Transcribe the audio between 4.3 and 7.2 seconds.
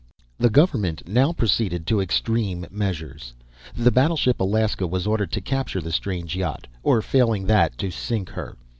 Alaska was ordered to capture the strange yacht, or,